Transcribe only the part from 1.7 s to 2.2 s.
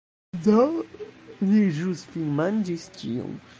ĵus